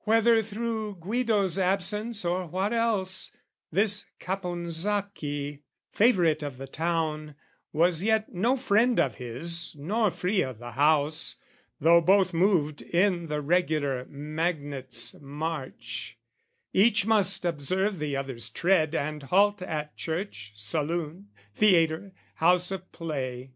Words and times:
Whether 0.00 0.42
through 0.42 0.96
Guido's 0.96 1.58
absence 1.58 2.22
or 2.22 2.44
what 2.46 2.74
else, 2.74 3.32
This 3.72 4.04
Caponsacchi, 4.20 5.62
favourite 5.92 6.42
of 6.42 6.58
the 6.58 6.66
town, 6.66 7.34
Was 7.72 8.02
yet 8.02 8.30
no 8.34 8.58
friend 8.58 9.00
of 9.00 9.14
his 9.14 9.74
nor 9.78 10.10
free 10.10 10.44
o' 10.44 10.52
the 10.52 10.72
house, 10.72 11.36
Though 11.80 12.02
both 12.02 12.34
moved 12.34 12.82
in 12.82 13.28
the 13.28 13.40
regular 13.40 14.04
magnates' 14.10 15.14
march 15.22 16.18
Each 16.74 17.06
must 17.06 17.46
observe 17.46 17.98
the 17.98 18.14
other's 18.14 18.50
tread 18.50 18.94
and 18.94 19.22
halt 19.22 19.62
At 19.62 19.96
church, 19.96 20.52
saloon, 20.54 21.30
theatre, 21.54 22.12
house 22.34 22.70
of 22.70 22.92
play. 22.92 23.52